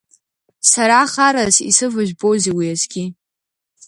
Сара 0.69 0.99
харас 1.11 1.57
исывыжәбозеи 1.69 2.55
уеизгьы? 2.57 3.05